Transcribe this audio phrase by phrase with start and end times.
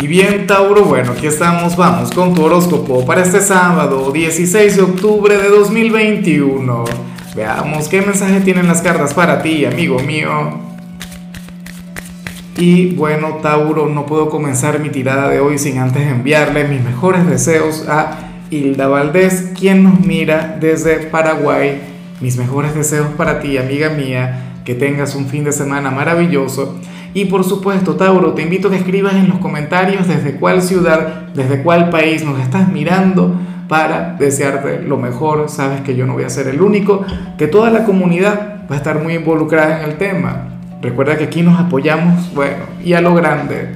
[0.00, 4.82] Y bien, Tauro, bueno, aquí estamos, vamos con tu horóscopo para este sábado, 16 de
[4.82, 6.84] octubre de 2021.
[7.34, 10.60] Veamos qué mensaje tienen las cartas para ti, amigo mío.
[12.56, 17.26] Y bueno, Tauro, no puedo comenzar mi tirada de hoy sin antes enviarle mis mejores
[17.26, 18.18] deseos a
[18.50, 21.80] Hilda Valdés, quien nos mira desde Paraguay.
[22.20, 26.78] Mis mejores deseos para ti, amiga mía, que tengas un fin de semana maravilloso
[27.14, 31.28] y por supuesto, Tauro, te invito a que escribas en los comentarios desde cuál ciudad,
[31.34, 33.34] desde cuál país nos estás mirando
[33.68, 35.48] para desearte lo mejor.
[35.48, 37.04] Sabes que yo no voy a ser el único,
[37.36, 40.48] que toda la comunidad va a estar muy involucrada en el tema.
[40.82, 43.70] Recuerda que aquí nos apoyamos, bueno, y a lo grande.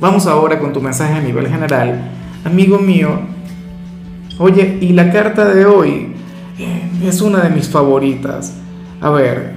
[0.00, 2.10] Vamos ahora con tu mensaje a nivel general.
[2.44, 3.20] Amigo mío,
[4.38, 6.14] oye, y la carta de hoy
[6.58, 8.54] eh, es una de mis favoritas.
[9.00, 9.55] A ver,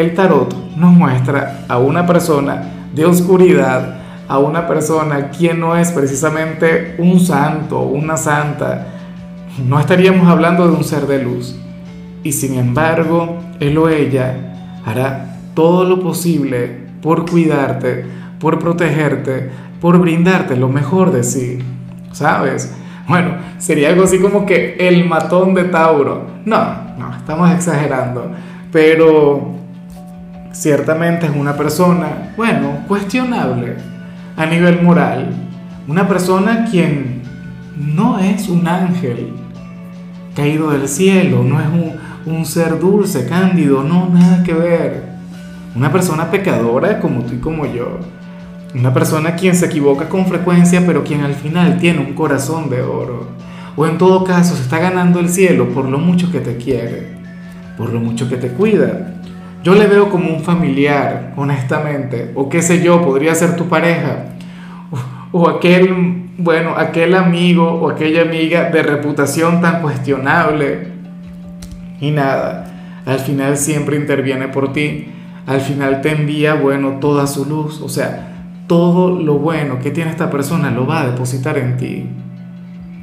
[0.00, 3.96] el tarot nos muestra a una persona de oscuridad,
[4.28, 8.86] a una persona quien no es precisamente un santo, una santa.
[9.66, 11.58] No estaríamos hablando de un ser de luz.
[12.22, 18.04] Y sin embargo, él o ella hará todo lo posible por cuidarte,
[18.38, 21.58] por protegerte, por brindarte lo mejor de sí.
[22.12, 22.74] ¿Sabes?
[23.08, 26.26] Bueno, sería algo así como que el matón de Tauro.
[26.44, 26.58] No,
[26.98, 28.30] no, estamos exagerando.
[28.70, 29.57] Pero
[30.52, 33.76] ciertamente es una persona, bueno, cuestionable
[34.36, 35.30] a nivel moral,
[35.86, 37.22] una persona quien
[37.76, 39.32] no es un ángel
[40.34, 45.08] caído del cielo, no es un, un ser dulce, cándido, no, nada que ver.
[45.74, 47.98] Una persona pecadora como tú y como yo.
[48.74, 52.82] Una persona quien se equivoca con frecuencia, pero quien al final tiene un corazón de
[52.82, 53.28] oro.
[53.76, 57.16] O en todo caso se está ganando el cielo por lo mucho que te quiere,
[57.76, 59.17] por lo mucho que te cuida,
[59.64, 64.26] yo le veo como un familiar, honestamente, o qué sé yo, podría ser tu pareja,
[65.32, 70.88] o, aquel, bueno, aquel amigo o aquella amiga de reputación tan cuestionable.
[72.00, 75.08] Y nada, al final siempre interviene por ti,
[75.46, 78.28] al final te envía, bueno, toda su luz, o sea,
[78.68, 82.06] todo lo bueno que tiene esta persona lo va a depositar en ti.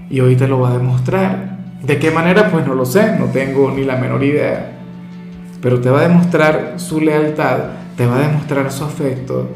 [0.09, 1.57] Y hoy te lo va a demostrar.
[1.83, 2.49] ¿De qué manera?
[2.49, 4.74] Pues no lo sé, no tengo ni la menor idea
[5.65, 7.57] pero te va a demostrar su lealtad,
[7.97, 9.49] te va a demostrar su afecto,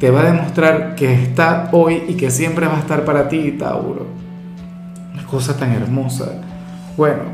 [0.00, 3.52] te va a demostrar que está hoy y que siempre va a estar para ti,
[3.58, 4.06] Tauro.
[5.12, 6.32] Una cosa tan hermosa.
[6.96, 7.24] Bueno,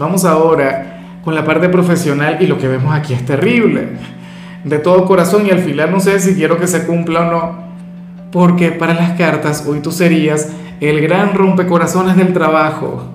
[0.00, 3.90] vamos ahora con la parte profesional y lo que vemos aquí es terrible.
[4.64, 7.58] De todo corazón y al final no sé si quiero que se cumpla o no,
[8.32, 10.48] porque para las cartas hoy tú serías
[10.80, 13.14] el gran rompecorazones del trabajo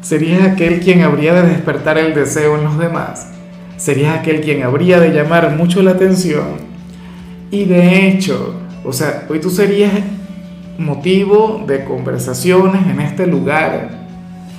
[0.00, 3.28] Serías aquel quien habría de despertar el deseo en los demás.
[3.76, 6.70] Serías aquel quien habría de llamar mucho la atención.
[7.50, 9.92] Y de hecho, o sea, hoy tú serías
[10.78, 13.90] motivo de conversaciones en este lugar.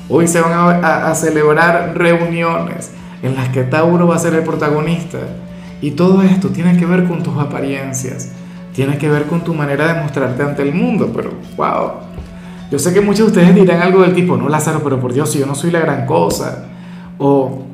[0.09, 2.91] Hoy se van a, celebrar reuniones
[3.23, 5.19] en las que Tauro va a ser el protagonista.
[5.81, 8.31] Y todo esto tiene que ver con tus apariencias,
[8.75, 11.93] tiene que ver con tu manera de mostrarte ante el mundo, pero wow,
[12.71, 15.29] yo sé que muchos de ustedes dirán algo del tipo, no Lázaro, pero por Dios,
[15.29, 16.69] si yo no soy la gran cosa.
[17.17, 17.65] O,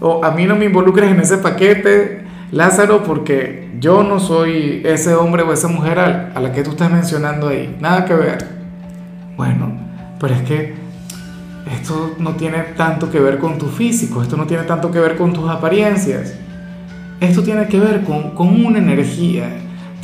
[0.00, 5.14] o a mí no me involucres en ese paquete, Lázaro, porque yo no soy ese
[5.14, 7.76] hombre o esa mujer a, la que tú estás mencionando ahí.
[7.80, 8.44] Nada que ver.
[9.36, 9.72] Bueno,
[10.18, 10.74] pero es que
[11.72, 15.16] esto no tiene tanto que ver con tu físico, esto no tiene tanto que ver
[15.16, 16.34] con tus apariencias.
[17.20, 19.46] Esto tiene que ver con, con una energía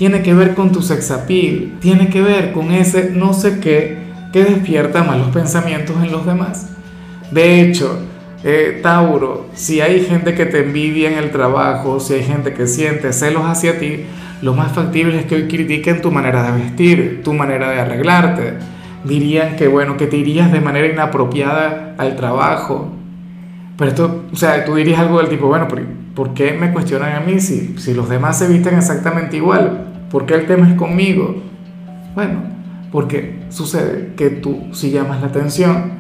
[0.01, 3.99] tiene que ver con tu sexapil, tiene que ver con ese no sé qué
[4.33, 6.71] que despierta malos pensamientos en los demás.
[7.31, 7.99] De hecho,
[8.43, 12.67] eh, Tauro, si hay gente que te envidia en el trabajo, si hay gente que
[12.67, 14.07] siente celos hacia ti,
[14.41, 18.55] lo más factible es que hoy critiquen tu manera de vestir, tu manera de arreglarte.
[19.05, 22.91] Dirían que, bueno, que te irías de manera inapropiada al trabajo.
[23.77, 27.21] Pero esto, o sea, tú dirías algo del tipo, bueno, ¿por, qué me cuestionan a
[27.21, 29.89] mí si, si los demás se visten exactamente igual?
[30.11, 31.37] ¿Por qué el tema es conmigo?
[32.15, 32.43] Bueno,
[32.91, 35.93] porque sucede que tú sí llamas la atención,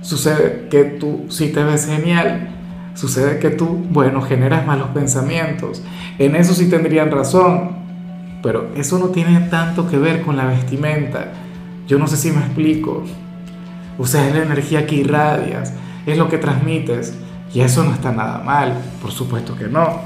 [0.00, 2.48] sucede que tú sí te ves genial,
[2.94, 5.82] sucede que tú, bueno, generas malos pensamientos.
[6.18, 7.76] En eso sí tendrían razón,
[8.42, 11.32] pero eso no tiene tanto que ver con la vestimenta.
[11.86, 13.04] Yo no sé si me explico.
[13.98, 15.72] O sea, es la energía que irradias,
[16.06, 17.16] es lo que transmites,
[17.54, 20.00] y eso no está nada mal, por supuesto que no.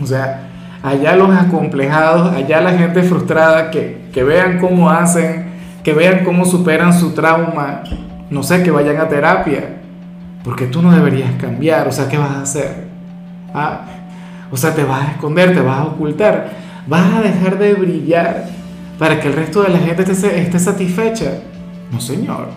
[0.00, 0.48] O sea,
[0.82, 5.46] allá los acomplejados, allá la gente frustrada, que, vean cómo hacen,
[5.84, 7.82] que vean cómo superan su trauma,
[8.30, 9.76] no sé, que vayan a terapia,
[10.42, 12.88] porque tú no deberías cambiar, o sea, ¿qué vas a hacer?
[13.54, 13.82] ¿Ah?
[14.50, 16.50] O sea, te vas a esconder, te vas a ocultar.
[16.86, 18.46] vas a dejar de brillar
[18.98, 21.32] para que el resto de la gente esté, esté satisfecha.
[21.92, 22.48] No, señor.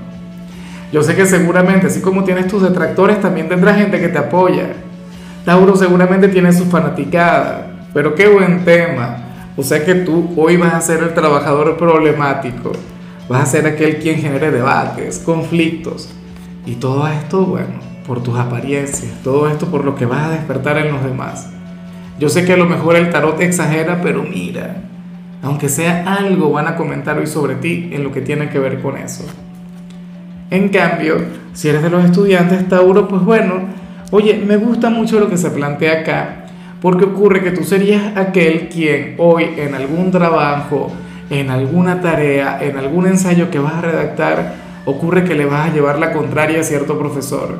[0.91, 4.73] Yo sé que seguramente, así como tienes tus detractores, también tendrás gente que te apoya.
[5.45, 9.17] Tauro seguramente tiene su fanaticada, pero qué buen tema.
[9.57, 12.71] O sea que tú hoy vas a ser el trabajador problemático,
[13.27, 16.09] vas a ser aquel quien genere debates, conflictos.
[16.65, 20.77] Y todo esto, bueno, por tus apariencias, todo esto por lo que vas a despertar
[20.77, 21.49] en los demás.
[22.19, 24.77] Yo sé que a lo mejor el tarot exagera, pero mira,
[25.41, 28.81] aunque sea algo, van a comentar hoy sobre ti en lo que tiene que ver
[28.81, 29.25] con eso.
[30.49, 31.15] En cambio,
[31.53, 33.61] si eres de los estudiantes Tauro, pues bueno,
[34.11, 36.40] oye, me gusta mucho lo que se plantea acá,
[36.81, 40.91] porque ocurre que tú serías aquel quien hoy en algún trabajo,
[41.29, 44.55] en alguna tarea, en algún ensayo que vas a redactar,
[44.85, 47.59] ocurre que le vas a llevar la contraria a cierto profesor.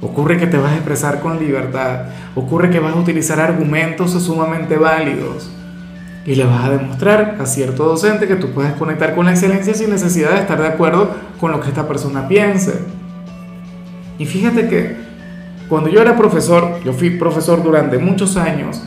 [0.00, 4.76] Ocurre que te vas a expresar con libertad, ocurre que vas a utilizar argumentos sumamente
[4.76, 5.52] válidos
[6.26, 9.74] y le vas a demostrar a cierto docente que tú puedes conectar con la excelencia
[9.74, 12.80] sin necesidad de estar de acuerdo con lo que esta persona piense.
[14.18, 14.96] Y fíjate que
[15.72, 18.82] cuando yo era profesor, yo fui profesor durante muchos años,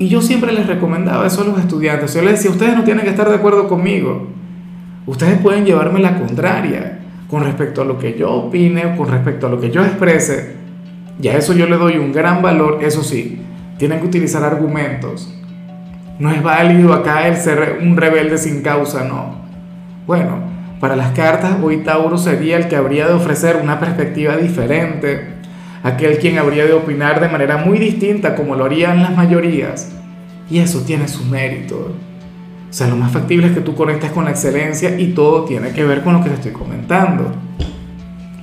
[0.00, 2.12] y yo siempre les recomendaba eso a los estudiantes.
[2.14, 4.26] Yo les decía, ustedes no tienen que estar de acuerdo conmigo.
[5.06, 6.98] Ustedes pueden llevarme la contraria
[7.28, 10.56] con respecto a lo que yo opine con respecto a lo que yo exprese.
[11.22, 13.40] Y a eso yo le doy un gran valor, eso sí,
[13.78, 15.34] tienen que utilizar argumentos
[16.18, 19.36] no es válido acá el ser un rebelde sin causa, no.
[20.06, 20.38] Bueno,
[20.80, 25.37] para las cartas, hoy Tauro sería el que habría de ofrecer una perspectiva diferente,
[25.88, 29.92] aquel quien habría de opinar de manera muy distinta como lo harían las mayorías.
[30.50, 31.94] Y eso tiene su mérito.
[32.68, 35.70] O sea, lo más factible es que tú conectes con la excelencia y todo tiene
[35.72, 37.32] que ver con lo que te estoy comentando.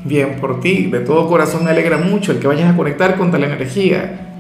[0.03, 3.31] Bien por ti, de todo corazón me alegra mucho el que vayas a conectar con
[3.31, 4.31] tal energía.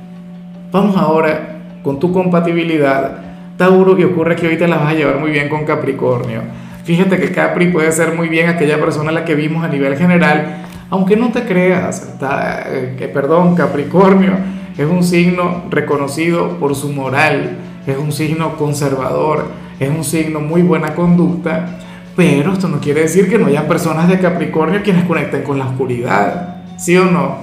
[0.71, 3.25] Vamos ahora con tu compatibilidad
[3.57, 6.41] Tauro y ocurre que te la vas a llevar muy bien con Capricornio.
[6.83, 9.97] Fíjate que Capri puede ser muy bien aquella persona a la que vimos a nivel
[9.97, 14.33] general, aunque no te creas, está, eh, perdón, Capricornio
[14.77, 19.45] es un signo reconocido por su moral, es un signo conservador,
[19.79, 21.79] es un signo muy buena conducta,
[22.15, 25.65] pero esto no quiere decir que no hayan personas de Capricornio quienes conecten con la
[25.65, 27.37] oscuridad, ¿sí o no?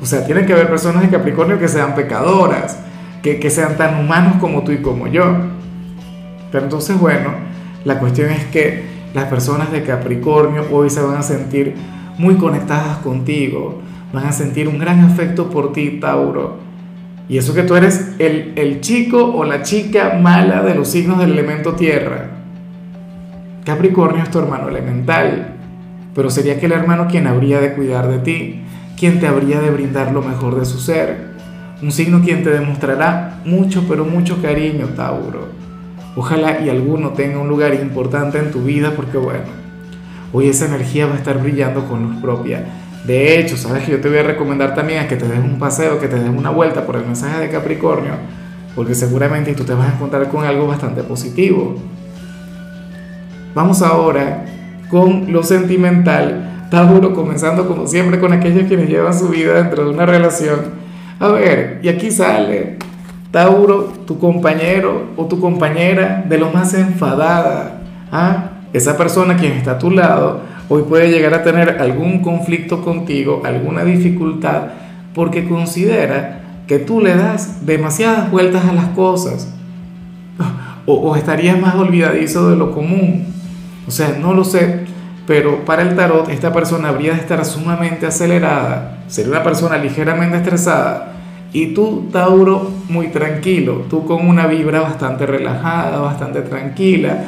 [0.00, 2.78] O sea, tienen que haber personas de Capricornio que sean pecadoras,
[3.22, 5.24] que, sean tan humanos como tú y como yo.
[6.50, 7.30] Pero entonces, bueno,
[7.84, 11.74] la cuestión es que las personas de Capricornio hoy se van a sentir
[12.18, 13.80] muy conectadas contigo,
[14.12, 16.58] van a sentir un gran afecto por ti, Tauro.
[17.28, 21.18] Y eso que tú eres el, el chico o la chica mala de los signos
[21.18, 22.30] del elemento tierra.
[23.64, 25.54] Capricornio es tu hermano elemental,
[26.14, 28.62] pero sería aquel hermano quien habría de cuidar de ti,
[28.98, 31.28] quien te habría de brindar lo mejor de su ser.
[31.82, 35.48] Un signo quien te demostrará mucho, pero mucho cariño, Tauro.
[36.16, 39.44] Ojalá y alguno tenga un lugar importante en tu vida porque bueno,
[40.32, 42.64] hoy esa energía va a estar brillando con luz propia.
[43.04, 45.58] De hecho, sabes que yo te voy a recomendar también a que te des un
[45.58, 48.12] paseo, que te des una vuelta por el mensaje de Capricornio,
[48.74, 51.76] porque seguramente tú te vas a encontrar con algo bastante positivo.
[53.54, 54.44] Vamos ahora
[54.90, 56.66] con lo sentimental.
[56.70, 60.88] Tauro comenzando como siempre con aquellos quienes llevan su vida dentro de una relación
[61.20, 62.76] a ver, y aquí sale
[63.32, 67.82] Tauro, tu compañero o tu compañera de lo más enfadada.
[68.12, 68.47] ¿ah?
[68.72, 73.42] Esa persona quien está a tu lado hoy puede llegar a tener algún conflicto contigo,
[73.44, 74.64] alguna dificultad,
[75.14, 79.54] porque considera que tú le das demasiadas vueltas a las cosas.
[80.84, 83.26] O, o estarías más olvidadizo de lo común.
[83.86, 84.86] O sea, no lo sé,
[85.26, 90.38] pero para el tarot esta persona habría de estar sumamente acelerada, sería una persona ligeramente
[90.38, 91.12] estresada
[91.52, 97.24] y tú, Tauro, muy tranquilo, tú con una vibra bastante relajada, bastante tranquila,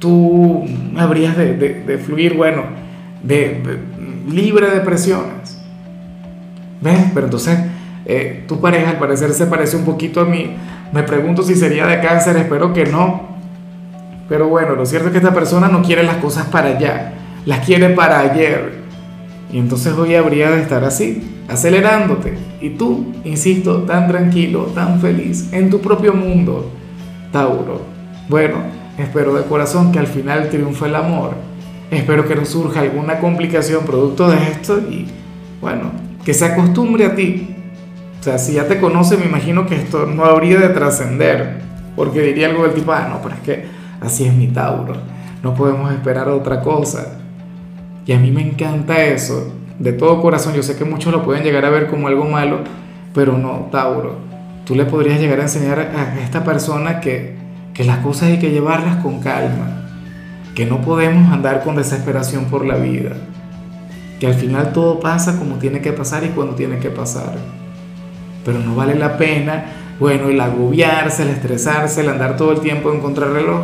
[0.00, 0.64] tú
[0.96, 2.64] habrías de, fluir, bueno,
[3.22, 3.62] de,
[4.28, 5.62] libre de presiones.
[6.80, 6.98] ¿Ves?
[7.14, 7.56] Pero entonces
[8.06, 10.56] eh, tu pareja al parecer se parece un poquito a mí.
[10.92, 13.28] Me pregunto si sería de cáncer, espero que no.
[14.28, 17.12] Pero bueno, lo cierto es que esta persona no quiere las cosas para allá
[17.46, 18.80] las quiere para ayer.
[19.52, 22.34] Y entonces hoy habría de estar así, acelerándote.
[22.60, 26.70] Y tú, insisto, tan tranquilo, tan feliz, en tu propio mundo,
[27.32, 27.82] Tauro.
[28.28, 28.58] Bueno,
[29.00, 31.34] espero de corazón que al final triunfe el amor.
[31.90, 35.06] Espero que no surja alguna complicación producto de esto y,
[35.60, 35.90] bueno,
[36.24, 37.56] que se acostumbre a ti.
[38.20, 41.60] O sea, si ya te conoce, me imagino que esto no habría de trascender.
[41.96, 43.64] Porque diría algo del tipo, ah, no, pero es que
[44.00, 44.94] así es mi Tauro.
[45.42, 47.18] No podemos esperar otra cosa.
[48.06, 50.54] Y a mí me encanta eso, de todo corazón.
[50.54, 52.58] Yo sé que muchos lo pueden llegar a ver como algo malo,
[53.14, 54.16] pero no, Tauro.
[54.64, 57.36] tú le podrías llegar a enseñar a esta persona que,
[57.74, 59.86] que las cosas hay que llevarlas con calma,
[60.54, 63.12] que no podemos andar con desesperación por la vida,
[64.18, 67.34] que al final todo pasa como tiene que pasar y cuando tiene que pasar.
[68.44, 69.64] Pero no vale la pena,
[69.98, 73.60] bueno, el agobiarse, el estresarse, el andar todo el tiempo en contrarreloj.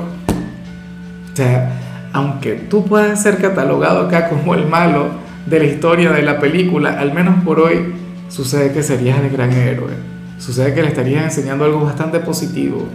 [1.32, 1.72] O sea,
[2.12, 5.08] aunque tú puedas ser catalogado acá como el malo
[5.46, 7.94] de la historia de la película, al menos por hoy,
[8.28, 9.92] sucede que serías el gran héroe.
[10.38, 12.86] Sucede que le estarías enseñando algo bastante positivo.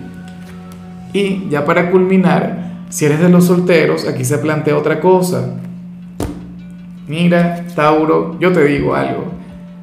[1.13, 5.55] Y ya para culminar, si eres de los solteros, aquí se plantea otra cosa.
[7.07, 9.25] Mira, Tauro, yo te digo algo.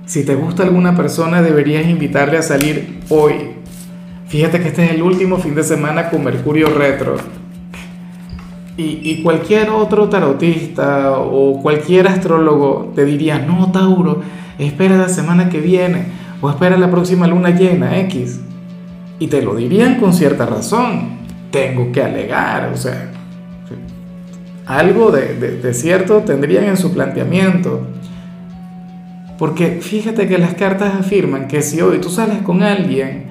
[0.06, 3.34] Si te gusta alguna persona, deberías invitarle a salir hoy.
[4.26, 7.16] Fíjate que este es el último fin de semana con Mercurio retro.
[8.80, 14.22] Y, cualquier otro tarotista o cualquier astrólogo te diría, no, Tauro,
[14.56, 16.06] espera la semana que viene
[16.40, 18.40] o espera la próxima luna llena, X.
[19.18, 21.17] Y te lo dirían con cierta razón.
[21.50, 23.10] Tengo que alegar, o sea,
[24.68, 27.86] algo de, cierto tendrían en su planteamiento.
[29.38, 33.28] Porque fíjate que las cartas afirman que si hoy tú sales con alguien,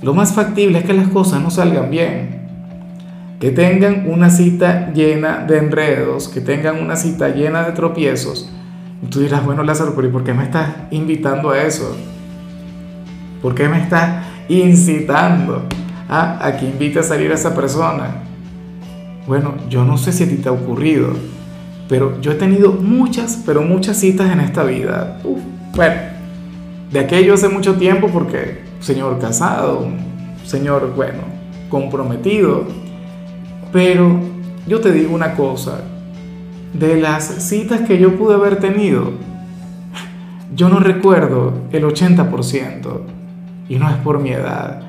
[0.00, 2.40] lo más factible es que las cosas no salgan bien.
[3.40, 8.50] Que tengan una cita llena de enredos, que tengan una cita llena de tropiezos.
[9.02, 11.94] Y tú dirás, bueno Lázaro, ¿y por qué me estás invitando a eso?
[13.42, 15.66] ¿Por qué me estás incitando
[16.10, 18.16] a, a que invite a salir a esa persona?
[19.26, 21.10] Bueno, yo no sé si a ti te ha ocurrido,
[21.88, 25.20] pero yo he tenido muchas, pero muchas citas en esta vida.
[25.74, 25.94] bueno,
[26.90, 29.86] de aquello hace mucho tiempo porque señor casado,
[30.44, 31.20] señor, bueno,
[31.68, 32.64] comprometido.
[33.72, 34.20] Pero
[34.66, 35.82] yo te digo una cosa,
[36.72, 39.12] de las citas que yo pude haber tenido,
[40.54, 43.00] yo no recuerdo el 80%.
[43.68, 44.82] Y no es por mi edad,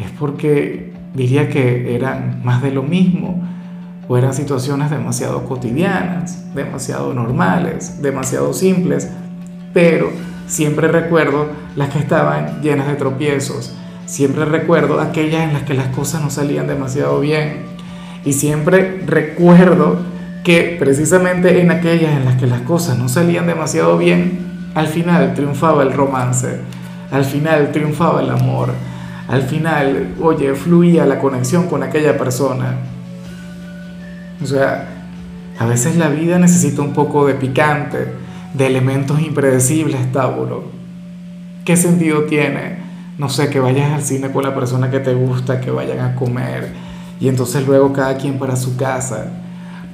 [0.00, 3.42] es porque diría que eran más de lo mismo
[4.08, 9.08] o eran situaciones demasiado cotidianas, demasiado normales, demasiado simples,
[9.72, 10.10] pero
[10.46, 13.74] siempre recuerdo las que estaban llenas de tropiezos,
[14.06, 17.66] siempre recuerdo aquellas en las que las cosas no salían demasiado bien
[18.24, 19.98] y siempre recuerdo
[20.42, 25.34] que precisamente en aquellas en las que las cosas no salían demasiado bien, al final
[25.34, 26.60] triunfaba el romance,
[27.10, 28.72] al final triunfaba el amor,
[29.30, 32.78] al final, oye, fluía la conexión con aquella persona.
[34.42, 34.88] O sea,
[35.56, 38.12] a veces la vida necesita un poco de picante,
[38.54, 40.64] de elementos impredecibles, Tauro.
[41.64, 42.78] ¿Qué sentido tiene?
[43.18, 46.16] No sé, que vayas al cine con la persona que te gusta, que vayan a
[46.16, 49.26] comer y entonces luego cada quien para su casa.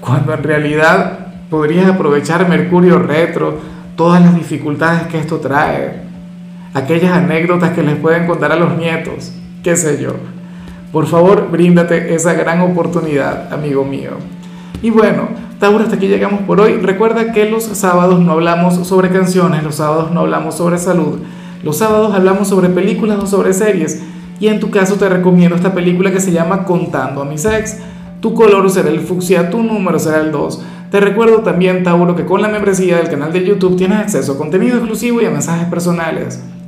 [0.01, 3.59] Cuando en realidad podrías aprovechar Mercurio retro,
[3.97, 6.06] todas las dificultades que esto trae,
[6.77, 10.11] aquellas anécdotas que les pueden contar a los nietos, qué sé yo.
[10.93, 14.11] Por favor, bríndate esa gran oportunidad, amigo mío.
[14.83, 15.29] Y bueno,
[15.59, 16.75] Tauro, hasta aquí llegamos por hoy.
[16.75, 21.21] Recuerda que los sábados no hablamos sobre canciones, los sábados no hablamos sobre salud,
[21.65, 24.03] los sábados hablamos sobre películas o sobre series.
[24.39, 27.79] Y en tu caso te recomiendo esta película que se llama Contando a mis ex.
[28.21, 30.63] Tu color será el fucsia, tu número será el 2.
[30.91, 34.39] Te recuerdo también, Tauro, que con la membresía del canal de YouTube tienes acceso a
[34.39, 36.43] contenido exclusivo y a mensajes personales.